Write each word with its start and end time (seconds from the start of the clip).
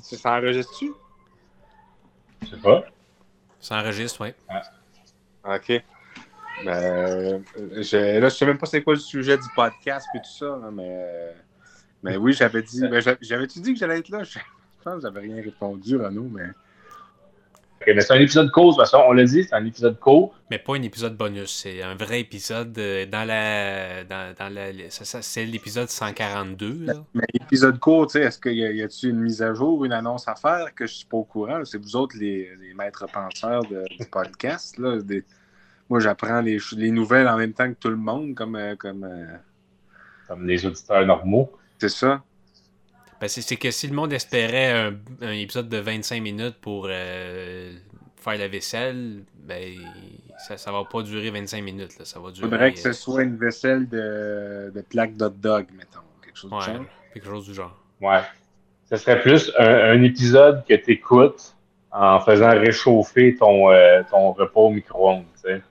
Ça 0.00 0.36
enregistre-tu? 0.38 0.92
Je 2.42 2.48
sais 2.48 2.56
pas. 2.58 2.84
Ça 3.60 3.76
enregistre, 3.80 4.20
oui. 4.22 4.30
OK. 5.44 5.82
Ben, 6.64 7.42
je, 7.58 8.18
là, 8.20 8.28
je 8.28 8.34
sais 8.34 8.46
même 8.46 8.58
pas 8.58 8.66
c'est 8.66 8.82
quoi 8.82 8.94
le 8.94 9.00
sujet 9.00 9.36
du 9.36 9.48
podcast 9.56 10.06
et 10.14 10.18
tout 10.18 10.30
ça, 10.38 10.58
mais, 10.72 10.88
euh, 10.88 11.32
mais 12.02 12.16
oui, 12.16 12.32
j'avais 12.32 12.62
dit. 12.62 12.80
Ben, 12.88 13.00
j'a- 13.00 13.16
J'avais-tu 13.20 13.60
dit 13.60 13.72
que 13.72 13.78
j'allais 13.78 13.98
être 13.98 14.08
là? 14.08 14.22
Je 14.22 14.38
pense 14.84 14.96
que 14.96 15.00
j'avais 15.00 15.20
rien 15.20 15.42
répondu, 15.42 15.96
Renaud, 15.96 16.28
mais. 16.30 16.48
Mais 17.86 18.00
c'est 18.00 18.12
un 18.14 18.20
épisode 18.20 18.50
court, 18.50 18.72
de 18.72 18.76
toute 18.76 18.84
façon. 18.84 19.02
On 19.06 19.12
l'a 19.12 19.24
dit, 19.24 19.44
c'est 19.44 19.54
un 19.54 19.64
épisode 19.66 19.98
court. 19.98 20.34
Mais 20.50 20.58
pas 20.58 20.74
un 20.76 20.82
épisode 20.82 21.16
bonus, 21.16 21.50
c'est 21.62 21.82
un 21.82 21.94
vrai 21.94 22.20
épisode 22.20 22.76
euh, 22.78 23.06
dans 23.06 23.24
la. 23.26 24.04
Dans, 24.04 24.34
dans 24.38 24.52
la 24.52 24.70
ça, 24.90 25.04
ça, 25.04 25.22
c'est 25.22 25.44
l'épisode 25.44 25.88
142. 25.88 26.84
Là. 26.86 26.94
Mais 27.14 27.24
épisode 27.34 27.78
court, 27.78 28.06
tu 28.06 28.12
sais, 28.18 28.22
est-ce 28.24 28.38
qu'il 28.38 28.52
y 28.54 28.64
a, 28.64 28.70
y 28.72 28.82
a-tu 28.82 29.08
une 29.10 29.20
mise 29.20 29.42
à 29.42 29.52
jour, 29.54 29.84
une 29.84 29.92
annonce 29.92 30.26
à 30.28 30.34
faire 30.34 30.74
que 30.74 30.86
je 30.86 30.94
suis 30.94 31.06
pas 31.06 31.16
au 31.18 31.24
courant? 31.24 31.64
C'est 31.64 31.78
vous 31.78 31.96
autres 31.96 32.16
les, 32.18 32.50
les 32.60 32.74
maîtres 32.74 33.06
penseurs 33.12 33.62
de- 33.64 33.84
du 33.98 34.06
podcast, 34.06 34.78
là. 34.78 35.00
Des- 35.02 35.24
moi, 35.90 36.00
j'apprends 36.00 36.40
les, 36.40 36.58
les 36.76 36.90
nouvelles 36.90 37.28
en 37.28 37.36
même 37.36 37.52
temps 37.52 37.68
que 37.68 37.76
tout 37.78 37.90
le 37.90 37.96
monde, 37.96 38.34
comme. 38.34 38.56
euh, 38.56 38.74
comme 38.76 39.04
euh, 39.04 39.26
Comme 40.28 40.46
les 40.46 40.64
auditeurs 40.64 41.04
normaux. 41.06 41.50
c'est 41.78 41.88
ça. 41.90 42.22
Ben, 43.24 43.28
c'est, 43.28 43.56
que 43.56 43.70
si 43.70 43.86
le 43.86 43.94
monde 43.94 44.12
espérait 44.12 44.70
un, 44.70 44.92
un 45.22 45.30
épisode 45.32 45.70
de 45.70 45.78
25 45.78 46.20
minutes 46.20 46.56
pour 46.60 46.88
euh, 46.90 47.72
faire 48.16 48.36
la 48.36 48.48
vaisselle, 48.48 49.22
ben 49.38 49.76
ça, 50.46 50.58
ça 50.58 50.70
va 50.70 50.84
pas 50.84 51.00
durer 51.00 51.30
25 51.30 51.64
minutes. 51.64 51.98
Là. 51.98 52.04
Ça 52.04 52.20
va 52.20 52.28
Il 52.28 52.34
durer. 52.34 52.50
faudrait 52.50 52.72
que 52.74 52.78
ce 52.80 52.88
euh, 52.88 52.92
soit 52.92 53.22
une 53.22 53.38
vaisselle 53.38 53.88
de, 53.88 54.70
de 54.74 54.80
plaques 54.82 55.16
d'hot 55.16 55.30
dog, 55.30 55.64
mettons. 55.74 56.00
Quelque 56.22 56.36
chose 56.36 56.52
ouais, 56.52 56.58
de 56.58 56.76
genre. 56.76 56.84
quelque 57.14 57.26
chose 57.26 57.46
du 57.46 57.54
genre. 57.54 57.74
Ouais. 58.02 58.20
Ce 58.90 58.96
serait 58.98 59.22
plus 59.22 59.50
un, 59.58 59.92
un 59.92 60.02
épisode 60.02 60.62
que 60.68 60.74
tu 60.74 60.90
écoutes 60.90 61.54
en 61.92 62.20
faisant 62.20 62.50
réchauffer 62.50 63.36
ton, 63.36 63.70
euh, 63.70 64.02
ton 64.10 64.32
repas 64.32 64.60
au 64.60 64.68
micro-ondes, 64.70 65.24
tu 65.42 65.48
sais. 65.48 65.62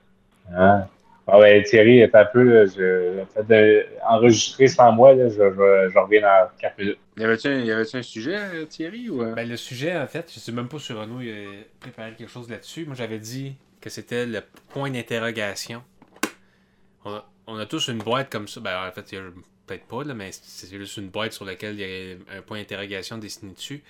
Hein? 0.58 0.88
Ah 1.28 1.38
ouais, 1.38 1.62
Thierry 1.62 2.00
est 2.00 2.16
un 2.16 2.26
peu, 2.26 2.66
je, 2.66 3.24
fait 3.36 3.48
de, 3.48 3.86
enregistré 4.10 4.68
sans 4.68 4.92
moi, 4.92 5.14
là, 5.14 5.30
je, 5.30 5.36
je, 5.36 5.92
je 5.94 6.00
reviens 6.00 6.22
dans 6.22 6.48
4 6.60 6.80
minutes. 6.80 6.98
Y 7.18 7.24
avait-tu 7.24 7.48
un, 7.48 8.00
un 8.00 8.02
sujet, 8.02 8.38
euh, 8.38 8.66
Thierry? 8.66 9.08
Euh? 9.10 9.34
Ben, 9.36 9.48
le 9.48 9.58
sujet, 9.58 9.96
en 9.96 10.08
fait, 10.08 10.32
je 10.34 10.40
sais 10.40 10.52
même 10.52 10.68
pas 10.68 10.80
si 10.80 10.94
Renaud 10.94 11.20
a 11.20 11.64
préparé 11.80 12.16
quelque 12.16 12.30
chose 12.30 12.50
là-dessus. 12.50 12.86
Moi, 12.86 12.96
j'avais 12.96 13.20
dit 13.20 13.56
que 13.82 13.90
c'était 13.90 14.26
le 14.26 14.42
point 14.70 14.90
d'interrogation. 14.90 15.84
On 17.46 17.58
a, 17.58 17.66
tous 17.66 17.90
une 17.90 18.00
boîte 18.00 18.32
comme 18.32 18.48
ça. 18.48 18.62
Ben, 18.62 18.88
en 18.88 18.92
fait, 18.92 19.16
peut-être 19.68 19.86
pas, 19.86 20.04
là, 20.04 20.14
mais 20.14 20.32
c'est 20.32 20.76
juste 20.76 20.98
une 20.98 21.10
boîte 21.10 21.34
sur 21.34 21.46
laquelle 21.46 21.80
il 21.80 21.88
y 21.88 22.14
a 22.14 22.38
un 22.38 22.42
point 22.42 22.58
d'interrogation 22.58 23.18
dessiné 23.18 23.54
dessus. 23.54 23.84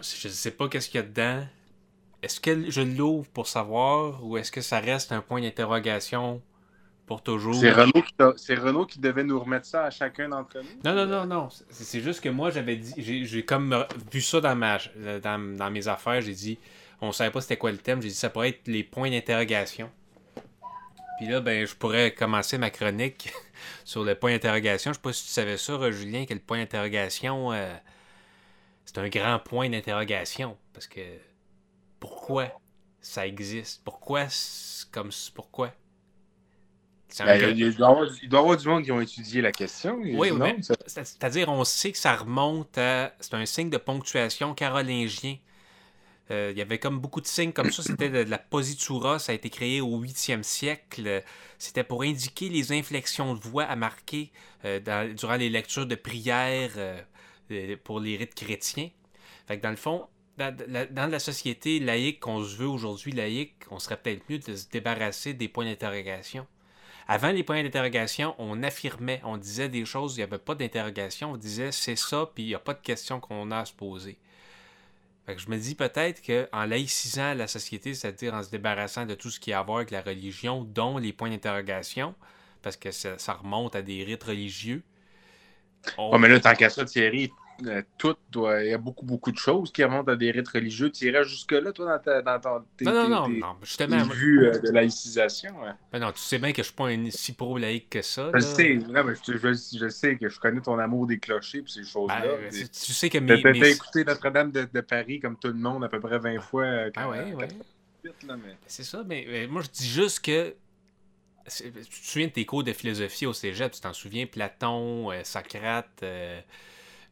Je 0.00 0.28
sais 0.28 0.50
pas 0.52 0.68
qu'est-ce 0.68 0.90
qu'il 0.90 1.00
y 1.00 1.02
a 1.02 1.06
dedans. 1.06 1.46
Est-ce 2.22 2.40
que 2.40 2.70
je 2.70 2.82
l'ouvre 2.82 3.28
pour 3.30 3.48
savoir 3.48 4.24
ou 4.24 4.36
est-ce 4.36 4.52
que 4.52 4.60
ça 4.60 4.78
reste 4.78 5.10
un 5.10 5.22
point 5.22 5.40
d'interrogation 5.40 6.40
pour 7.12 7.22
toujours? 7.22 7.54
c'est, 7.54 8.54
Renaud 8.54 8.86
qui 8.86 8.98
devait 8.98 9.24
nous 9.24 9.38
remettre 9.38 9.66
ça 9.66 9.84
à 9.84 9.90
chacun 9.90 10.30
d'entre 10.30 10.58
nous? 10.58 10.68
Non, 10.84 10.94
non, 10.94 11.06
non, 11.06 11.26
non. 11.26 11.48
C'est 11.70 12.00
juste 12.00 12.22
que 12.22 12.28
moi, 12.28 12.50
j'avais 12.50 12.76
dit. 12.76 12.94
J'ai 12.96 13.44
comme 13.44 13.72
euh, 13.72 13.84
vu 14.10 14.20
ça 14.20 14.40
dans, 14.40 14.56
ma, 14.56 14.78
dans, 15.22 15.56
dans 15.56 15.70
mes 15.70 15.88
affaires. 15.88 16.20
J'ai 16.22 16.34
dit. 16.34 16.58
On 17.00 17.10
savait 17.10 17.30
pas 17.30 17.40
c'était 17.40 17.56
quoi 17.56 17.72
le 17.72 17.78
thème. 17.78 18.00
J'ai 18.00 18.08
dit 18.08 18.14
ça 18.14 18.30
pourrait 18.30 18.50
être 18.50 18.68
les 18.68 18.84
points 18.84 19.10
d'interrogation. 19.10 19.90
Puis 21.18 21.26
là, 21.26 21.40
ben, 21.40 21.66
je 21.66 21.74
pourrais 21.74 22.12
commencer 22.14 22.58
ma 22.58 22.70
chronique 22.70 23.32
sur 23.84 24.04
le 24.04 24.14
point 24.14 24.32
d'interrogation. 24.32 24.92
Je 24.92 24.96
sais 24.96 25.02
pas 25.02 25.12
si 25.12 25.24
tu 25.24 25.30
savais 25.30 25.56
ça, 25.58 25.72
euh, 25.72 25.92
Julien, 25.92 26.24
que 26.24 26.34
le 26.34 26.40
point 26.40 26.58
d'interrogation, 26.58 27.52
euh, 27.52 27.74
c'est 28.84 28.98
un 28.98 29.08
grand 29.08 29.38
point 29.38 29.68
d'interrogation. 29.68 30.56
Parce 30.72 30.86
que 30.86 31.00
pourquoi 32.00 32.48
ça 33.00 33.26
existe? 33.26 33.82
Pourquoi 33.84 34.26
comme 34.90 35.10
pourquoi? 35.34 35.72
Ben, 37.24 37.36
il, 37.56 37.74
doit 37.76 37.88
y 37.88 37.90
avoir, 37.92 38.08
il 38.22 38.28
doit 38.28 38.40
y 38.40 38.42
avoir 38.42 38.56
du 38.56 38.68
monde 38.68 38.84
qui 38.84 38.92
ont 38.92 39.00
étudié 39.00 39.40
la 39.42 39.52
question. 39.52 39.98
Oui, 40.18 40.30
c'est- 40.62 41.04
c'est-à-dire, 41.04 41.48
on 41.48 41.64
sait 41.64 41.92
que 41.92 41.98
ça 41.98 42.16
remonte 42.16 42.76
à. 42.78 43.12
C'est 43.20 43.34
un 43.34 43.46
signe 43.46 43.70
de 43.70 43.76
ponctuation 43.78 44.54
carolingien. 44.54 45.36
Euh, 46.30 46.50
il 46.52 46.58
y 46.58 46.62
avait 46.62 46.78
comme 46.78 46.98
beaucoup 47.00 47.20
de 47.20 47.26
signes 47.26 47.52
comme 47.52 47.70
ça. 47.70 47.82
C'était 47.86 48.08
de, 48.08 48.24
de 48.24 48.30
la 48.30 48.38
positura. 48.38 49.18
Ça 49.18 49.32
a 49.32 49.34
été 49.34 49.50
créé 49.50 49.80
au 49.80 49.98
8e 50.00 50.42
siècle. 50.42 51.22
C'était 51.58 51.84
pour 51.84 52.02
indiquer 52.02 52.48
les 52.48 52.72
inflexions 52.72 53.34
de 53.34 53.40
voix 53.40 53.64
à 53.64 53.76
marquer 53.76 54.30
euh, 54.64 54.80
dans- 54.80 55.14
durant 55.14 55.36
les 55.36 55.50
lectures 55.50 55.86
de 55.86 55.94
prières 55.96 56.72
euh, 56.76 57.76
pour 57.84 58.00
les 58.00 58.16
rites 58.16 58.34
chrétiens. 58.34 58.90
Fait 59.46 59.58
que 59.58 59.62
dans 59.62 59.70
le 59.70 59.76
fond, 59.76 60.06
dans, 60.38 60.56
la- 60.68 60.86
dans 60.86 61.08
la 61.10 61.18
société 61.18 61.80
laïque 61.80 62.20
qu'on 62.20 62.42
se 62.44 62.56
veut 62.56 62.68
aujourd'hui 62.68 63.12
laïque, 63.12 63.54
on 63.70 63.78
serait 63.78 63.96
peut-être 64.00 64.22
mieux 64.30 64.38
de 64.38 64.54
se 64.56 64.68
débarrasser 64.70 65.34
des 65.34 65.48
points 65.48 65.64
d'interrogation. 65.66 66.46
Avant 67.08 67.30
les 67.32 67.42
points 67.42 67.62
d'interrogation, 67.62 68.34
on 68.38 68.62
affirmait, 68.62 69.20
on 69.24 69.36
disait 69.36 69.68
des 69.68 69.84
choses, 69.84 70.14
il 70.14 70.18
n'y 70.18 70.22
avait 70.24 70.38
pas 70.38 70.54
d'interrogation, 70.54 71.32
on 71.32 71.36
disait 71.36 71.72
c'est 71.72 71.96
ça, 71.96 72.30
puis 72.34 72.44
il 72.44 72.46
n'y 72.48 72.54
a 72.54 72.58
pas 72.60 72.74
de 72.74 72.80
questions 72.80 73.20
qu'on 73.20 73.50
a 73.50 73.58
à 73.58 73.64
se 73.64 73.72
poser. 73.72 74.18
Fait 75.26 75.36
que 75.36 75.40
je 75.40 75.48
me 75.50 75.56
dis 75.56 75.74
peut-être 75.74 76.20
qu'en 76.22 76.64
laïcisant 76.64 77.34
la 77.34 77.46
société, 77.46 77.94
c'est-à-dire 77.94 78.34
en 78.34 78.42
se 78.42 78.50
débarrassant 78.50 79.06
de 79.06 79.14
tout 79.14 79.30
ce 79.30 79.38
qui 79.38 79.52
a 79.52 79.60
à 79.60 79.62
voir 79.62 79.78
avec 79.78 79.90
la 79.90 80.02
religion, 80.02 80.64
dont 80.64 80.98
les 80.98 81.12
points 81.12 81.30
d'interrogation, 81.30 82.14
parce 82.60 82.76
que 82.76 82.90
ça, 82.90 83.18
ça 83.18 83.34
remonte 83.34 83.76
à 83.76 83.82
des 83.82 84.02
rites 84.04 84.24
religieux. 84.24 84.82
on- 85.98 86.12
Ouais, 86.12 86.18
mais 86.18 86.28
là, 86.28 86.40
tant 86.40 86.54
qu'à 86.54 86.70
ça, 86.70 86.84
Thierry, 86.84 87.30
euh, 87.66 87.82
tout 87.98 88.16
doit. 88.30 88.62
Il 88.64 88.70
y 88.70 88.74
a 88.74 88.78
beaucoup, 88.78 89.04
beaucoup 89.04 89.30
de 89.30 89.36
choses 89.38 89.70
qui 89.72 89.84
remontent 89.84 90.10
à 90.10 90.16
des 90.16 90.30
rites 90.30 90.48
religieux. 90.48 90.90
Tu 90.90 91.06
irais 91.06 91.24
jusque-là, 91.24 91.72
toi, 91.72 91.86
dans, 91.86 91.98
ta, 92.02 92.22
dans 92.22 92.40
ton, 92.40 92.64
tes, 92.76 92.84
Non, 92.84 92.92
non, 92.92 93.08
non, 93.08 93.26
tes- 93.26 93.38
non, 93.38 93.56
justement. 93.62 94.02
vues 94.04 94.46
euh, 94.46 94.58
de 94.58 94.70
laïcisation. 94.70 95.60
ouais. 95.62 95.70
Ben 95.92 95.98
non, 96.00 96.12
tu 96.12 96.18
sais 96.20 96.38
bien 96.38 96.52
que 96.52 96.62
je 96.62 96.68
suis 96.68 96.74
pas 96.74 96.88
un 96.88 97.10
si 97.10 97.32
pro-laïque 97.34 97.90
que 97.90 98.02
ça. 98.02 98.28
Je 98.28 98.32
là. 98.32 98.40
sais, 98.40 98.74
non, 98.76 99.04
mais 99.04 99.14
je, 99.14 99.36
je- 99.36 99.78
je 99.78 99.88
sais 99.88 100.16
que 100.16 100.28
je 100.28 100.40
connais 100.40 100.60
ton 100.60 100.78
amour 100.78 101.06
des 101.06 101.18
clochers 101.18 101.58
et 101.58 101.64
ces 101.66 101.84
choses-là. 101.84 102.20
Ben, 102.20 102.50
tu 102.50 102.68
tu 102.68 102.92
sais 102.92 103.08
que 103.10 103.18
mes. 103.18 103.40
t'as 103.42 103.52
mes- 103.52 103.70
écouté 103.70 104.04
Notre-Dame 104.04 104.50
de, 104.50 104.68
de 104.72 104.80
Paris 104.80 105.20
comme 105.20 105.36
tout 105.38 105.48
le 105.48 105.54
monde 105.54 105.84
à 105.84 105.88
peu 105.88 106.00
près 106.00 106.18
20 106.18 106.40
fois. 106.40 106.64
euh, 106.64 106.90
Ah 106.96 107.08
ouais, 107.08 107.32
ouais. 107.34 107.48
88, 108.02 108.26
là, 108.28 108.36
mais- 108.36 108.56
C'est 108.66 108.82
ça, 108.84 109.04
mais, 109.06 109.24
mais 109.30 109.46
moi 109.46 109.62
je 109.62 109.68
dis 109.70 109.88
juste 109.88 110.20
que. 110.24 110.54
Tu 111.44 111.72
te 111.72 111.78
souviens 111.90 112.28
de 112.28 112.32
tes 112.32 112.46
cours 112.46 112.62
de 112.62 112.72
philosophie 112.72 113.26
au 113.26 113.32
cégep, 113.32 113.72
tu 113.72 113.80
t'en 113.80 113.92
souviens, 113.92 114.26
Platon, 114.26 115.10
euh, 115.10 115.24
Socrate, 115.24 115.88
euh, 116.04 116.40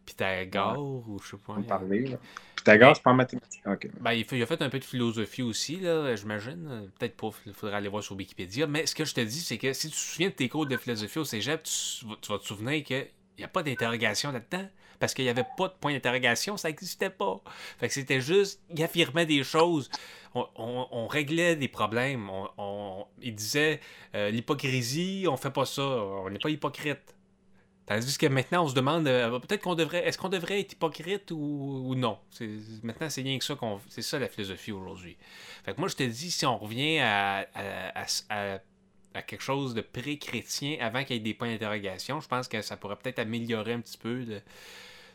Pythagore, 0.07 0.79
ou 1.09 1.19
je 1.23 1.31
sais 1.31 1.37
pas. 1.37 1.55
On 1.57 1.63
parlait, 1.63 2.01
là. 2.01 2.17
Pythagore, 2.57 2.97
c'est 2.97 3.03
pas 3.03 3.11
en 3.11 3.15
mathématiques. 3.15 3.63
Ok. 3.67 3.89
Ben, 4.01 4.13
il, 4.13 4.43
a 4.43 4.47
fait 4.47 4.61
un 4.63 4.69
peu 4.69 4.79
de 4.79 4.85
philosophie 4.85 5.43
aussi, 5.43 5.77
là, 5.77 6.15
j'imagine. 6.17 6.91
Peut-être 6.99 7.17
pas, 7.17 7.31
il 7.47 7.55
faudrait 7.55 7.77
aller 7.77 7.89
voir 7.89 8.03
sur 8.03 8.17
Wikipédia. 8.17 8.67
Mais 8.67 8.87
ce 8.87 8.95
que 8.95 9.05
je 9.05 9.15
te 9.15 9.21
dis, 9.21 9.41
c'est 9.41 9.57
que 9.59 9.73
si 9.73 9.89
tu 9.89 9.95
te 9.95 9.99
souviens 10.01 10.29
de 10.29 10.35
tes 10.35 10.49
cours 10.49 10.67
de 10.67 10.77
philosophie 10.77 11.19
au 11.21 11.25
cégep, 11.25 11.63
tu, 11.63 12.05
vas- 12.07 12.17
tu 12.21 12.31
vas 12.33 12.39
te 12.39 12.45
souvenir 12.45 12.85
qu'il 12.85 13.09
n'y 13.39 13.45
a 13.45 13.49
pas 13.49 13.63
d'interrogation 13.63 14.33
là-dedans. 14.33 14.69
Parce 14.99 15.15
qu'il 15.15 15.25
n'y 15.25 15.31
avait 15.31 15.47
pas 15.57 15.69
de 15.69 15.73
point 15.81 15.95
d'interrogation, 15.95 16.59
ça 16.59 16.69
n'existait 16.69 17.09
pas. 17.09 17.41
Fait 17.79 17.89
que 17.89 17.95
c'était 17.95 18.21
juste, 18.21 18.61
il 18.69 18.83
affirmait 18.83 19.25
des 19.25 19.43
choses. 19.43 19.89
On, 20.35 20.47
on- 20.57 20.87
on 20.91 21.07
réglait 21.07 21.57
des 21.57 21.69
problèmes. 21.69 22.29
On, 22.29 22.49
on- 22.59 23.07
il 23.23 23.35
disait, 23.35 23.81
euh, 24.15 24.29
l'hypocrisie, 24.29 25.25
on 25.27 25.39
fait 25.39 25.51
pas 25.51 25.65
ça. 25.65 25.83
On 25.83 26.29
n'est 26.29 26.39
pas 26.39 26.51
hypocrite. 26.51 27.15
Tandis 27.91 28.17
que 28.19 28.27
maintenant, 28.29 28.63
on 28.65 28.69
se 28.69 28.75
demande, 28.77 29.09
euh, 29.09 29.37
peut-être 29.41 29.63
qu'on 29.63 29.75
devrait, 29.75 30.07
est-ce 30.07 30.17
qu'on 30.17 30.29
devrait 30.29 30.61
être 30.61 30.75
hypocrite 30.75 31.33
ou, 31.33 31.83
ou 31.89 31.97
non? 31.97 32.19
C'est- 32.31 32.49
maintenant, 32.85 33.11
c'est 33.11 33.23
rien 33.23 33.37
que 33.37 33.45
ça 33.45 33.57
qu'on, 33.57 33.81
c'est 33.89 34.03
ça 34.03 34.17
la 34.21 34.29
philosophie 34.29 34.71
aujourd'hui. 34.71 35.17
Fait 35.65 35.75
que 35.75 35.81
moi, 35.81 35.89
je 35.89 35.97
te 35.97 36.05
dis, 36.05 36.31
si 36.31 36.47
on 36.47 36.57
revient 36.57 37.01
à, 37.01 37.39
à, 37.53 38.03
à- 38.03 38.07
à- 38.31 38.59
à 39.13 39.23
quelque 39.23 39.43
chose 39.43 39.75
de 39.75 39.81
pré-chrétien 39.81 40.77
avant 40.81 41.03
qu'il 41.03 41.17
y 41.17 41.19
ait 41.19 41.23
des 41.23 41.35
points 41.35 41.49
d'interrogation, 41.51 42.21
je 42.21 42.29
pense 42.29 42.47
que 42.47 42.63
ça 42.63 42.77
pourrait 42.77 42.95
peut-être 42.95 43.19
améliorer 43.19 43.73
un 43.73 43.81
petit 43.81 43.99
peu. 43.99 44.25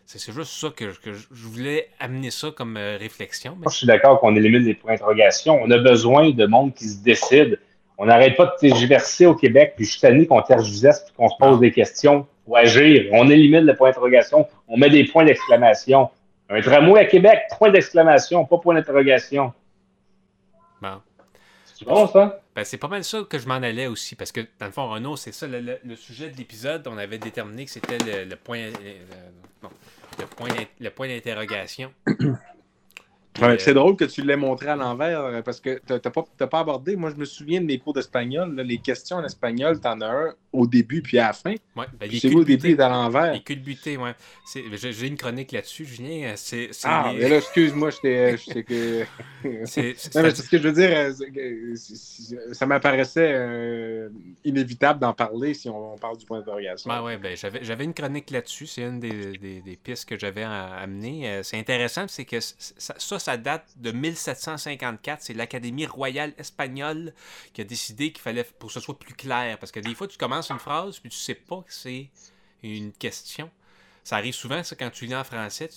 C'est, 0.05 0.19
c'est 0.19 0.33
juste 0.33 0.51
ça 0.51 0.69
que, 0.75 0.91
je- 0.91 0.99
que 0.99 1.13
je 1.13 1.27
je 1.31 1.47
voulais 1.47 1.87
amener 2.01 2.29
ça 2.29 2.51
comme 2.51 2.75
euh, 2.75 2.97
réflexion. 2.97 3.55
mais- 3.57 3.67
je 3.71 3.77
suis 3.77 3.87
d'accord 3.87 4.19
qu'on 4.19 4.35
élimine 4.35 4.63
les 4.65 4.73
points 4.73 4.91
d'interrogation. 4.95 5.57
On 5.63 5.71
a 5.71 5.77
besoin 5.77 6.31
de 6.31 6.45
monde 6.45 6.73
qui 6.73 6.89
se 6.89 7.01
décide. 7.01 7.57
On 7.97 8.07
n'arrête 8.07 8.35
pas 8.35 8.47
de 8.47 8.51
tergiverser 8.59 9.25
au 9.27 9.33
Québec, 9.35 9.75
puis 9.77 9.85
je 9.85 9.91
suis 9.91 10.01
tanné 10.01 10.27
qu'on 10.27 10.41
tergiverse 10.41 11.05
puis 11.05 11.13
qu'on 11.15 11.29
se 11.29 11.35
pose 11.39 11.61
des 11.61 11.71
questions 11.71 12.27
pour 12.45 12.57
agir. 12.57 13.09
On 13.11 13.29
élimine 13.29 13.65
le 13.65 13.75
point 13.75 13.89
d'interrogation. 13.89 14.47
On 14.67 14.77
met 14.77 14.89
des 14.89 15.03
points 15.05 15.25
d'exclamation. 15.25 16.09
Un 16.49 16.61
tramway 16.61 16.99
à 17.01 17.05
Québec, 17.05 17.39
point 17.57 17.71
d'exclamation, 17.71 18.45
pas 18.45 18.59
point 18.59 18.75
d'interrogation. 18.75 19.51
Bon. 20.81 21.01
C'est 21.65 21.85
bon, 21.85 22.07
ça? 22.07 22.39
Ben, 22.55 22.63
c'est 22.63 22.77
pas 22.77 22.87
mal 22.87 23.03
ça 23.03 23.23
que 23.29 23.37
je 23.37 23.47
m'en 23.47 23.55
allais 23.55 23.87
aussi, 23.87 24.15
parce 24.15 24.31
que 24.31 24.41
dans 24.59 24.67
le 24.67 24.71
fond, 24.71 24.87
Renaud, 24.89 25.17
c'est 25.17 25.33
ça, 25.33 25.45
le, 25.47 25.59
le- 25.59 25.79
le 25.83 25.95
sujet 25.95 26.29
de 26.29 26.37
l'épisode, 26.37 26.87
on 26.87 26.97
avait 26.97 27.17
déterminé 27.17 27.65
que 27.65 27.71
c'était 27.71 27.97
le, 27.97 28.29
le 28.29 28.35
point, 28.37 28.59
le, 28.67 28.71
bon, 29.61 29.69
le 30.19 30.25
le 30.79 30.89
point 30.91 31.07
d'interrogation. 31.07 31.91
Ouais, 33.41 33.47
euh, 33.47 33.55
C'est 33.59 33.73
drôle 33.73 33.95
que 33.95 34.05
tu 34.05 34.21
l'aies 34.21 34.37
montré 34.37 34.69
à 34.69 34.75
l'envers 34.75 35.21
euh, 35.21 35.41
parce 35.41 35.59
que 35.59 35.81
t'as 35.85 35.99
t'as 35.99 36.09
pas, 36.09 36.23
pas 36.23 36.59
abordé. 36.59 36.95
Moi, 36.95 37.11
je 37.11 37.15
me 37.15 37.25
souviens 37.25 37.59
de 37.61 37.65
mes 37.65 37.77
cours 37.79 37.93
d'espagnol. 37.93 38.55
Les 38.55 38.77
questions 38.77 39.17
en 39.17 39.23
espagnol, 39.23 39.79
t'en 39.79 39.99
as 40.01 40.07
un 40.07 40.33
au 40.55 40.67
début 40.67 41.01
puis 41.01 41.19
à 41.19 41.27
la 41.27 41.33
fin. 41.33 41.55
Ouais, 41.75 41.85
ben, 41.99 42.09
c'est 42.11 42.33
au 42.33 42.43
début 42.43 42.75
et 42.75 42.79
à 42.79 42.89
l'envers. 42.89 43.33
Il 43.33 43.37
est 43.37 43.43
culbuté, 43.43 43.97
ouais. 43.97 44.13
J'ai 44.53 45.07
une 45.07 45.17
chronique 45.17 45.51
là-dessus, 45.51 45.85
Julien. 45.85 46.33
C'est, 46.35 46.69
ah, 46.83 47.11
mais 47.13 47.29
là, 47.29 47.37
excuse-moi, 47.37 47.89
j'étais. 47.91 48.37
que... 48.63 49.05
c'est, 49.65 49.95
non, 50.15 50.23
mais 50.23 50.33
ce 50.33 50.49
que 50.49 50.57
je 50.57 50.67
veux 50.67 50.71
dire, 50.71 50.89
euh, 50.91 51.75
ça 52.53 52.65
m'apparaissait 52.65 53.31
euh, 53.33 54.09
inévitable 54.43 54.99
d'en 54.99 55.13
parler 55.13 55.53
si 55.53 55.69
on, 55.69 55.97
parle 55.97 56.17
du 56.17 56.25
point 56.25 56.39
d'interrogation. 56.39 56.89
Ben, 56.89 57.03
ouais, 57.03 57.17
ben, 57.17 57.35
j'avais 57.61 57.83
une 57.83 57.93
chronique 57.93 58.31
là-dessus. 58.31 58.67
C'est 58.67 58.83
une 58.83 58.99
des, 58.99 59.37
des, 59.37 59.61
des, 59.61 59.75
pistes 59.75 60.07
que 60.07 60.17
j'avais 60.17 60.43
amenées. 60.43 61.29
Euh, 61.29 61.43
c'est 61.43 61.57
intéressant, 61.57 62.05
c'est 62.07 62.25
que 62.25 62.39
ça, 62.39 62.95
ça, 62.97 63.19
date 63.37 63.73
de 63.77 63.91
1754. 63.91 65.21
C'est 65.21 65.33
l'Académie 65.33 65.85
royale 65.85 66.33
espagnole 66.37 67.13
qui 67.53 67.61
a 67.61 67.63
décidé 67.63 68.11
qu'il 68.11 68.21
fallait, 68.21 68.43
pour 68.43 68.67
que 68.67 68.73
ce 68.73 68.79
soit 68.79 68.97
plus 68.97 69.13
clair, 69.13 69.57
parce 69.59 69.71
que 69.71 69.79
des 69.79 69.93
fois, 69.95 70.07
tu 70.07 70.17
commences 70.17 70.51
une 70.51 70.59
phrase, 70.59 70.99
puis 70.99 71.09
tu 71.09 71.17
sais 71.17 71.35
pas 71.35 71.61
que 71.61 71.73
c'est 71.73 72.09
une 72.63 72.93
question. 72.93 73.49
Ça 74.03 74.17
arrive 74.17 74.33
souvent, 74.33 74.63
ça, 74.63 74.75
quand 74.75 74.89
tu 74.89 75.05
lis 75.05 75.15
en 75.15 75.23
français, 75.23 75.69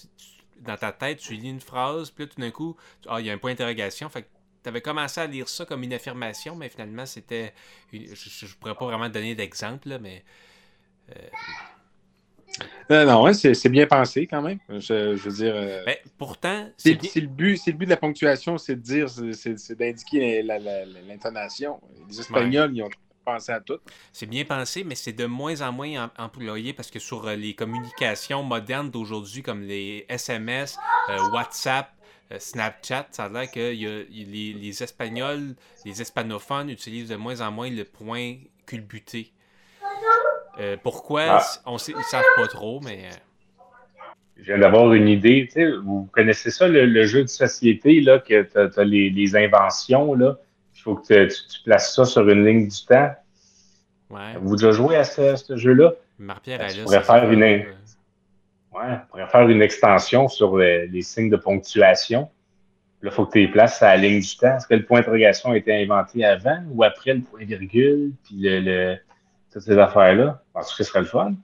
dans 0.61 0.77
ta 0.77 0.93
tête, 0.93 1.19
tu 1.19 1.35
lis 1.35 1.49
une 1.49 1.61
phrase, 1.61 2.11
puis 2.11 2.25
là, 2.25 2.31
tout 2.35 2.41
d'un 2.41 2.51
coup, 2.51 2.77
ah, 3.07 3.21
il 3.21 3.27
y 3.27 3.31
a 3.31 3.33
un 3.33 3.39
point 3.39 3.53
d'interrogation. 3.53 4.09
Fait 4.09 4.29
tu 4.63 4.69
avais 4.69 4.81
commencé 4.81 5.21
à 5.21 5.27
lire 5.27 5.49
ça 5.49 5.65
comme 5.65 5.83
une 5.83 5.93
affirmation, 5.93 6.57
mais 6.57 6.69
finalement, 6.69 7.07
c'était. 7.07 7.55
Je 7.93 7.99
ne 7.99 8.53
pourrais 8.59 8.75
pas 8.75 8.87
vraiment 8.87 9.09
donner 9.09 9.35
d'exemple, 9.35 9.99
mais. 10.01 10.25
Euh, 11.11 11.29
euh, 12.91 13.05
non, 13.05 13.23
ouais, 13.23 13.35
c'est 13.35 13.69
bien 13.69 13.87
pensé 13.87 14.27
quand 14.27 14.43
même. 14.43 14.59
Je, 14.69 15.15
veux 15.15 15.33
dire. 15.33 15.53
Euh, 15.55 15.85
ben, 15.85 15.97
pourtant. 16.17 16.69
C'est 16.77 16.95
le, 17.17 17.27
but, 17.27 17.61
le 17.67 17.73
but 17.73 17.85
de 17.85 17.91
la 17.91 17.97
ponctuation, 17.97 18.59
c'est 18.59 18.77
de 18.77 18.81
dire, 18.81 19.09
c'est 19.11 19.79
d'indiquer 19.79 20.43
l'intonation. 20.43 21.81
Les 22.09 22.21
Espagnols, 22.21 22.75
ils 22.75 22.83
ont 22.83 22.91
pensé 23.25 23.53
à 23.53 23.61
tout. 23.61 23.79
C'est 24.13 24.27
bien 24.27 24.45
pensé, 24.45 24.85
mais 24.85 24.95
c'est 24.95 25.13
de 25.13 25.27
moins 25.27 25.61
en 25.61 25.73
moins 25.73 26.11
employé 26.17 26.73
parce 26.73 26.91
que 26.91 26.99
sur 26.99 27.27
euh, 27.27 27.37
les 27.37 27.55
communications 27.55 28.43
modernes 28.43 28.91
d'aujourd'hui, 28.91 29.43
comme 29.43 29.63
les 29.63 30.07
SMS, 30.09 30.79
WhatsApp, 31.33 31.93
Snapchat, 32.39 33.09
ça 33.11 33.25
a 33.25 33.29
l'air 33.29 33.51
que 33.51 33.71
les, 33.71 34.53
les 34.53 34.83
Espagnols, 34.83 35.55
les 35.85 36.01
hispanophones 36.03 36.69
utilisent 36.71 37.09
de 37.09 37.17
moins 37.17 37.41
en 37.41 37.51
moins 37.51 37.71
le 37.71 37.85
point 37.85 38.37
culbuté. 38.67 39.33
Euh, 40.61 40.77
pourquoi? 40.83 41.23
Ah. 41.29 41.47
On 41.67 41.75
ne 41.75 41.79
savent 41.79 42.25
pas 42.37 42.47
trop, 42.49 42.81
mais. 42.81 43.05
Euh, 43.05 43.17
Je 44.39 44.45
viens 44.45 44.59
d'avoir 44.59 44.93
une 44.93 45.09
idée. 45.09 45.49
Vous 45.85 46.09
connaissez 46.13 46.51
ça, 46.51 46.69
le, 46.69 47.05
jeu 47.07 47.23
de 47.23 47.29
société, 47.29 48.01
là, 48.01 48.19
que 48.19 48.43
tu 48.43 48.81
as, 48.81 48.85
les, 48.85 49.37
inventions, 49.37 50.15
là. 50.15 50.37
Il 50.75 50.81
faut 50.81 50.95
que 50.95 51.27
tu, 51.27 51.63
places 51.65 51.95
ça 51.95 52.05
sur 52.05 52.29
une 52.29 52.45
ligne 52.45 52.69
du 52.69 52.85
temps. 52.87 53.11
Ouais. 54.11 54.35
Vous 54.41 54.57
déjà 54.57 54.71
joué 54.71 54.97
à 54.97 55.05
ce, 55.05 55.57
jeu-là? 55.57 55.93
Marc-Pierre 56.19 56.59
ben, 56.59 56.85
pourrait 56.85 57.03
faire 57.03 57.31
une... 57.31 57.43
Ouais, 57.43 58.97
pourrait 59.11 59.29
faire 59.29 59.49
une 59.49 59.63
extension 59.63 60.29
sur 60.29 60.57
les, 60.57 61.03
signes 61.03 61.31
de 61.31 61.37
ponctuation. 61.37 62.31
Là, 63.03 63.11
il 63.11 63.15
faut 63.15 63.27
que 63.27 63.33
tu 63.33 63.39
les 63.41 63.49
places 63.49 63.83
à 63.83 63.89
la 63.89 63.97
ligne 63.97 64.21
du 64.21 64.37
temps. 64.37 64.57
Est-ce 64.57 64.67
que 64.67 64.75
le 64.75 64.85
point 64.85 65.01
d'interrogation 65.01 65.51
a 65.51 65.57
été 65.57 65.83
inventé 65.83 66.25
avant 66.25 66.63
ou 66.71 66.83
après 66.83 67.15
le 67.15 67.21
point 67.21 67.45
virgule? 67.45 68.13
Puis 68.25 68.37
le 68.41 68.99
toutes 69.53 69.63
ces 69.63 69.79
affaires-là. 69.79 70.43
Parce 70.53 70.71
que 70.71 70.83
ce 70.83 70.91
serait 70.91 71.01
le 71.01 71.07
fun? 71.07 71.35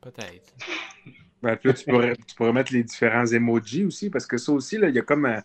Peut-être. 0.00 0.54
Ben, 1.42 1.56
tu 1.56 1.72
pourrais, 1.90 2.16
tu 2.16 2.34
pourrais 2.34 2.52
mettre 2.52 2.72
les 2.72 2.82
différents 2.82 3.26
emojis 3.26 3.84
aussi, 3.84 4.10
parce 4.10 4.26
que 4.26 4.38
ça 4.38 4.52
aussi, 4.52 4.78
là, 4.78 4.88
il 4.88 4.94
y 4.94 4.98
a 4.98 5.02
comme 5.02 5.26
un, 5.26 5.42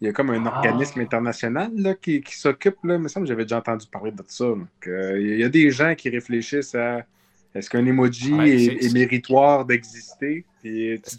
il 0.00 0.06
y 0.06 0.08
a 0.08 0.12
comme 0.12 0.30
un 0.30 0.44
ah. 0.46 0.56
organisme 0.56 1.00
international 1.00 1.70
là, 1.76 1.94
qui, 1.94 2.20
qui 2.20 2.36
s'occupe. 2.36 2.76
Là. 2.84 2.94
Il 2.94 3.00
me 3.00 3.08
semble 3.08 3.26
que 3.26 3.28
j'avais 3.28 3.44
déjà 3.44 3.58
entendu 3.58 3.86
parler 3.86 4.12
de 4.12 4.22
ça. 4.26 4.44
Euh, 4.44 5.20
il 5.20 5.38
y 5.38 5.44
a 5.44 5.48
des 5.48 5.70
gens 5.70 5.94
qui 5.94 6.10
réfléchissent 6.10 6.74
à 6.74 7.04
est-ce 7.54 7.70
qu'un 7.70 7.86
emoji 7.86 8.34
est, 8.34 8.92
méritoire 8.92 9.64
d'exister? 9.64 10.44
Tu, 10.66 11.16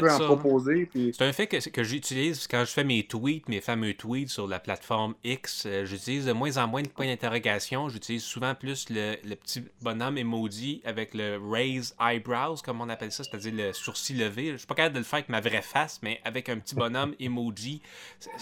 peux, 0.00 0.10
en 0.10 0.18
proposer. 0.18 0.88
C'est 0.94 1.22
un 1.22 1.32
fait 1.32 1.46
que, 1.46 1.82
j'utilise 1.82 2.46
quand 2.46 2.64
je 2.64 2.70
fais 2.70 2.84
mes 2.84 3.04
tweets, 3.04 3.48
mes 3.48 3.60
fameux 3.60 3.94
tweets 3.94 4.28
sur 4.28 4.46
la 4.46 4.58
plateforme 4.58 5.14
X. 5.24 5.64
Euh, 5.66 5.84
j'utilise 5.84 6.26
de 6.26 6.32
moins 6.32 6.56
en 6.56 6.66
moins 6.66 6.82
de 6.82 6.88
points 6.88 7.06
d'interrogation. 7.06 7.88
J'utilise 7.88 8.22
souvent 8.22 8.54
plus 8.54 8.86
le, 8.90 9.16
petit 9.34 9.64
bonhomme 9.80 10.18
emoji 10.18 10.80
avec 10.84 11.14
le 11.14 11.38
raise 11.50 11.94
eyebrows, 12.00 12.56
comme 12.64 12.80
on 12.80 12.88
appelle 12.88 13.12
ça, 13.12 13.24
c'est-à-dire 13.24 13.52
le 13.54 13.72
sourcil 13.72 14.18
levé. 14.18 14.52
Je 14.52 14.56
suis 14.58 14.66
pas 14.66 14.74
capable 14.74 14.94
de 14.94 15.00
le 15.00 15.04
faire 15.04 15.18
avec 15.18 15.28
ma 15.28 15.40
vraie 15.40 15.62
face, 15.62 16.00
mais 16.02 16.20
avec 16.24 16.48
un 16.48 16.58
petit 16.58 16.74
bonhomme 16.74 17.14
emoji. 17.20 17.80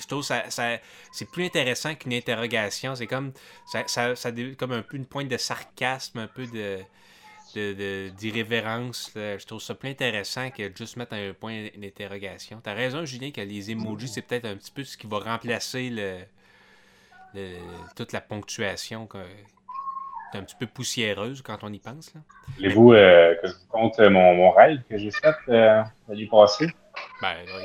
Je 0.01 0.07
trouve 0.07 0.23
ça, 0.23 0.45
c'est 0.49 1.31
plus 1.31 1.45
intéressant 1.45 1.95
qu'une 1.95 2.13
interrogation. 2.13 2.95
C'est 2.95 3.07
comme, 3.07 3.33
ça, 3.67 3.85
ça, 3.87 4.33
comme 4.57 4.73
un 4.73 4.83
peu 4.83 4.97
une 4.97 5.07
pointe 5.07 5.29
de 5.29 5.37
sarcasme, 5.37 6.19
un 6.19 6.27
peu 6.27 6.47
de 6.47 6.79
d'irrévérence. 7.55 9.11
je 9.15 9.47
trouve 9.47 9.61
ça 9.61 9.75
plus 9.75 9.91
intéressant 9.91 10.51
que 10.51 10.71
juste 10.75 10.97
mettre 10.97 11.15
un 11.15 11.33
point 11.33 11.69
d'interrogation. 11.77 12.61
T'as 12.63 12.75
raison, 12.75 13.05
Julien, 13.05 13.31
que 13.31 13.41
les 13.41 13.71
emojis, 13.71 14.09
c'est 14.09 14.23
peut-être 14.23 14.47
un 14.47 14.57
petit 14.57 14.71
peu 14.71 14.85
ce 14.85 14.97
qui 14.97 15.07
va 15.07 15.19
remplacer 15.19 15.91
le, 15.91 16.19
toute 17.97 18.13
la 18.13 18.21
ponctuation 18.21 19.09
C'est 20.33 20.39
un 20.39 20.43
petit 20.43 20.57
peu 20.57 20.67
poussiéreuse 20.67 21.43
quand 21.43 21.59
on 21.63 21.73
y 21.73 21.79
pense. 21.79 22.13
Voulez-vous 22.57 22.93
euh, 22.93 23.35
que 23.41 23.49
je 23.49 23.53
vous 23.53 23.69
compte 23.69 23.99
mon, 23.99 24.35
mon 24.35 24.51
rêve 24.51 24.81
que 24.89 24.99
j'ai 24.99 25.11
fait 25.11 25.35
euh, 25.49 25.83
l'année 26.09 26.29
passée? 26.31 26.69
Ben 27.23 27.37
oui. 27.47 27.65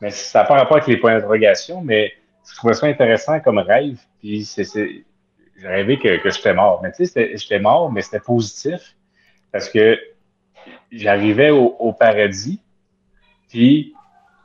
Mais 0.00 0.10
ça 0.10 0.40
n'a 0.40 0.44
pas 0.46 0.56
rapport 0.56 0.78
avec 0.78 0.88
les 0.88 0.96
points 0.96 1.14
d'interrogation, 1.14 1.80
mais 1.80 2.12
je 2.50 2.56
trouvais 2.56 2.74
ça 2.74 2.86
intéressant 2.86 3.38
comme 3.40 3.58
rêve. 3.58 3.98
Puis 4.18 4.44
c'est 4.44 5.04
j'ai 5.62 5.68
rêvé 5.68 5.98
que, 5.98 6.16
que 6.16 6.30
j'étais 6.30 6.54
mort. 6.54 6.80
Mais 6.82 6.92
tu 6.92 7.06
sais, 7.06 7.36
j'étais 7.36 7.60
mort, 7.60 7.92
mais 7.92 8.02
c'était 8.02 8.20
positif 8.20 8.96
parce 9.52 9.68
que 9.68 9.98
j'arrivais 10.90 11.50
au, 11.50 11.92
paradis, 11.92 12.60
puis 13.48 13.94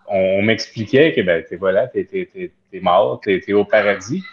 on, 0.07 0.41
m'expliquait 0.41 1.13
que 1.13 1.21
ben, 1.21 1.43
t'es 1.47 1.55
voilà, 1.55 1.87
t'es, 1.87 2.05
t'es, 2.05 2.79
mort, 2.81 3.19
t'es, 3.21 3.41
es 3.47 3.53
au 3.53 3.65
paradis. 3.65 4.23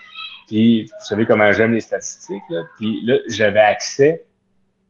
Puis 0.47 0.85
vous 0.85 1.07
savez 1.07 1.25
comment 1.25 1.53
j'aime 1.53 1.73
les 1.73 1.81
statistiques, 1.81 2.43
là? 2.51 2.65
Puis 2.77 3.01
là, 3.03 3.19
j'avais 3.29 3.61
accès 3.61 4.25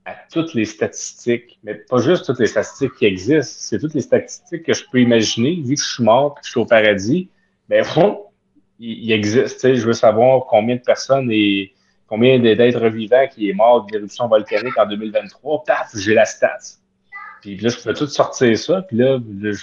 à 0.05 0.17
toutes 0.33 0.53
les 0.55 0.65
statistiques, 0.65 1.59
mais 1.63 1.75
pas 1.75 1.99
juste 1.99 2.27
toutes 2.27 2.41
les 2.41 2.49
statistiques 2.49 2.95
qui 2.99 3.07
existent, 3.07 3.55
c'est 3.59 3.79
toutes 3.79 3.95
les 3.95 4.03
statistiques 4.03 4.65
que 4.65 4.75
je 4.75 4.85
peux 4.91 5.01
imaginer, 5.01 5.63
vu 5.65 5.77
que 5.77 5.81
je 5.81 5.95
suis 5.95 6.05
mort, 6.05 6.35
que 6.35 6.41
je 6.45 6.51
suis 6.51 6.61
au 6.61 6.67
paradis, 6.67 7.31
ben 7.69 7.85
il, 8.81 9.05
il 9.05 9.13
existe. 9.13 9.75
Je 9.75 9.87
veux 9.87 9.93
savoir 9.93 10.45
combien 10.47 10.75
de 10.75 10.81
personnes 10.81 11.31
combien 12.07 12.39
d'êtres 12.39 12.89
vivants 12.89 13.27
qui 13.33 13.51
est 13.51 13.55
mort 13.55 13.87
d'éruption 13.87 14.29
volcanique 14.29 14.77
en 14.79 14.87
2023, 14.87 15.65
paf, 15.65 15.91
j'ai 15.97 16.15
la 16.15 16.25
stat. 16.25 16.59
Puis 17.41 17.57
là, 17.59 17.69
je 17.69 17.77
pouvais 17.77 17.95
tout 17.95 18.07
sortir 18.07 18.57
ça, 18.59 18.83
puis 18.83 18.97
là, 18.97 19.19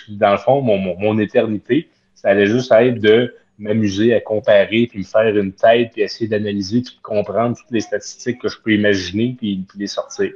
dans 0.10 0.32
le 0.32 0.38
fond, 0.38 0.62
mon, 0.62 0.78
mon, 0.78 1.20
éternité, 1.20 1.90
ça 2.14 2.30
allait 2.30 2.46
juste 2.46 2.72
être 2.72 3.00
de 3.00 3.36
m'amuser 3.58 4.14
à 4.14 4.22
comparer, 4.22 4.88
puis 4.88 5.00
me 5.00 5.04
faire 5.04 5.36
une 5.36 5.54
tête, 5.54 5.92
puis 5.94 6.02
essayer 6.02 6.28
d'analyser, 6.28 6.82
puis 6.82 7.00
comprendre 7.02 7.58
toutes 7.58 7.72
les 7.72 7.82
statistiques 7.82 8.40
que 8.40 8.50
je 8.50 8.58
peux 8.60 8.74
imaginer, 8.74 9.36
puis, 9.38 9.66
puis 9.68 9.80
les 9.80 9.88
sortir. 9.88 10.32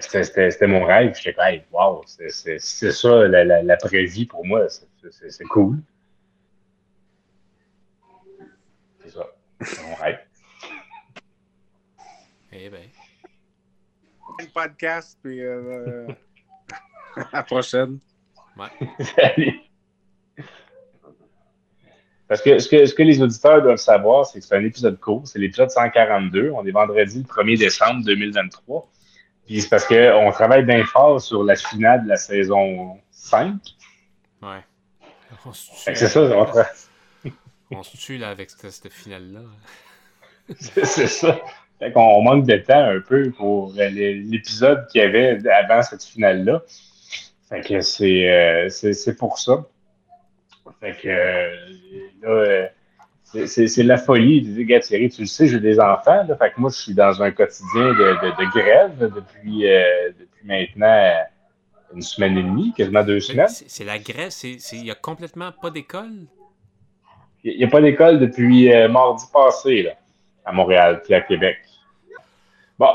C'était 0.00 0.66
mon 0.66 0.84
rêve. 0.84 1.14
J'étais 1.16 1.34
comme, 1.34 1.44
hey, 1.46 1.62
wow, 1.72 2.02
c'est 2.06 2.58
ça 2.58 3.26
la, 3.26 3.44
la, 3.44 3.62
la 3.62 3.76
vie 4.04 4.24
pour 4.24 4.46
moi. 4.46 4.66
C'est 4.68 5.44
cool. 5.44 5.78
C'est 9.02 9.10
ça. 9.10 9.26
C'est 9.60 9.82
mon 9.82 9.94
rêve. 9.96 10.18
Eh 12.52 12.68
bien. 12.68 12.80
Un 14.40 14.46
podcast, 14.52 15.18
puis 15.22 15.40
euh, 15.40 16.08
à 17.16 17.24
la 17.32 17.42
prochaine. 17.44 18.00
Salut. 19.16 19.60
Parce 22.26 22.42
que 22.42 22.58
ce, 22.58 22.68
que 22.68 22.86
ce 22.86 22.94
que 22.94 23.02
les 23.02 23.22
auditeurs 23.22 23.62
doivent 23.62 23.76
savoir, 23.76 24.26
c'est 24.26 24.40
que 24.40 24.44
c'est 24.46 24.56
un 24.56 24.64
épisode 24.64 24.98
court. 24.98 25.26
C'est 25.26 25.38
l'épisode 25.38 25.70
142. 25.70 26.50
On 26.50 26.64
est 26.66 26.70
vendredi 26.70 27.18
le 27.18 27.24
1er 27.24 27.58
décembre 27.58 28.04
2023. 28.04 28.90
Puis 29.46 29.62
c'est 29.62 29.68
parce 29.68 29.86
qu'on 29.86 30.30
travaille 30.32 30.64
bien 30.64 30.84
fort 30.84 31.20
sur 31.20 31.44
la 31.44 31.56
finale 31.56 32.04
de 32.04 32.08
la 32.08 32.16
saison 32.16 33.00
5. 33.10 33.54
Ouais. 34.42 34.64
C'est 35.62 35.94
ça, 35.94 36.20
on, 36.20 36.46
on 37.70 37.82
se 37.82 37.96
tue 37.96 38.18
là, 38.18 38.30
avec 38.30 38.50
cette, 38.50 38.70
cette 38.70 38.92
finale-là. 38.92 39.40
c'est 40.58 41.06
ça. 41.06 41.40
Fait 41.80 41.92
qu'on 41.92 42.22
manque 42.22 42.46
de 42.46 42.56
temps 42.58 42.84
un 42.84 43.00
peu 43.00 43.30
pour 43.30 43.72
l'épisode 43.74 44.86
qu'il 44.88 45.00
y 45.00 45.04
avait 45.04 45.38
avant 45.48 45.82
cette 45.82 46.04
finale-là. 46.04 46.62
Fait 47.48 47.62
que 47.62 47.80
c'est, 47.80 48.30
euh, 48.30 48.68
c'est, 48.68 49.16
pour 49.16 49.38
ça. 49.38 49.64
Fait 50.78 50.92
que 50.92 51.08
euh, 51.08 51.56
là, 52.22 52.28
euh, 52.28 52.66
c'est, 53.46 53.82
la 53.82 53.96
folie. 53.96 54.42
Tu 54.42 54.64
dis, 54.64 54.80
Thierry, 54.80 55.08
tu 55.08 55.22
le 55.22 55.26
sais, 55.26 55.46
j'ai 55.46 55.58
des 55.58 55.80
enfants. 55.80 56.22
Là, 56.28 56.36
fait 56.36 56.52
que 56.52 56.60
moi, 56.60 56.70
je 56.70 56.76
suis 56.78 56.94
dans 56.94 57.22
un 57.22 57.30
quotidien 57.30 57.94
de, 57.94 58.50
grève 58.52 58.98
depuis, 58.98 59.62
depuis 59.62 60.46
maintenant 60.46 61.14
une 61.94 62.02
semaine 62.02 62.36
et 62.36 62.42
demie, 62.42 62.72
quasiment 62.76 63.02
deux 63.02 63.20
semaines. 63.20 63.48
C'est, 63.48 63.84
la 63.84 63.98
grève, 63.98 64.30
il 64.44 64.82
n'y 64.82 64.90
a 64.90 64.94
complètement 64.94 65.50
pas 65.50 65.70
d'école? 65.70 66.26
Il 67.42 67.56
n'y 67.56 67.64
a, 67.64 67.68
pas 67.68 67.80
d'école 67.80 68.20
depuis 68.20 68.70
mardi 68.88 69.24
passé. 69.32 69.82
Là. 69.82 69.92
à 70.44 70.52
Montréal 70.52 71.00
puis 71.02 71.14
à 71.14 71.22
Québec. 71.22 71.56
Bon. 72.80 72.94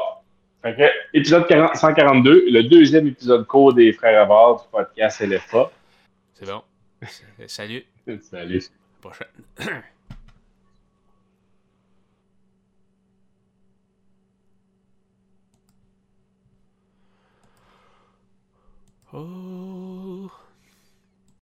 Fait 0.63 0.75
que, 0.75 0.82
épisode 1.15 1.46
40 1.48 1.75
142, 1.75 2.46
le 2.50 2.63
deuxième 2.63 3.06
épisode 3.06 3.46
court 3.46 3.72
des 3.72 3.94
Frères 3.94 4.20
Avard 4.20 4.63
du 4.63 4.68
podcast 4.72 5.22
LFA. 5.22 5.70
C'est 6.34 6.48
bon. 6.48 6.63
Salut. 7.48 7.86
Salut. 8.22 8.63
À 8.63 9.06
la 9.06 9.10
prochaine. 9.10 9.27
Oh. 19.13 19.94